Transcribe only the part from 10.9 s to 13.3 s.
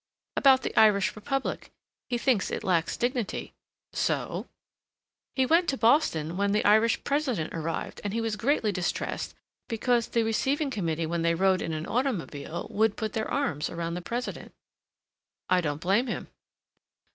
when they rode in an automobile, would put their